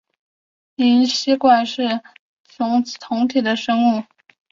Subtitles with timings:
[0.77, 1.85] 灵吸怪是
[2.49, 4.03] 雌雄同体的生物。